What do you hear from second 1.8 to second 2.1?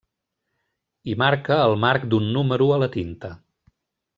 marc